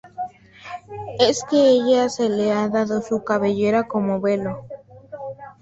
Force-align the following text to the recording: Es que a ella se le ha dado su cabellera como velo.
Es 1.19 1.43
que 1.47 1.57
a 1.61 1.69
ella 1.69 2.09
se 2.09 2.27
le 2.27 2.51
ha 2.51 2.67
dado 2.69 3.03
su 3.03 3.23
cabellera 3.23 3.87
como 3.87 4.19
velo. 4.19 4.65